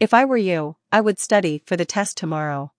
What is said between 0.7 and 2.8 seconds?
I would study for the test tomorrow.